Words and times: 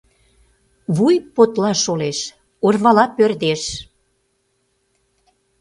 Вуй 0.95 1.15
подла 1.35 1.71
шолеш, 1.83 2.19
орвала 2.65 3.05
пӧрдеш. 3.15 3.61